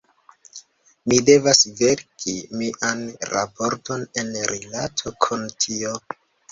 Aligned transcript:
Mi 1.11 1.19
devos 1.27 1.61
verki 1.81 2.35
mian 2.63 3.07
raporton 3.35 4.09
en 4.25 4.35
rilato 4.57 5.19
kun 5.29 5.51
tio. 5.65 5.99